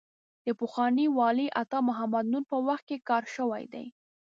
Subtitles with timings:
[0.45, 3.85] د پخواني والي عطا محمد نور په وخت کې کار شوی دی.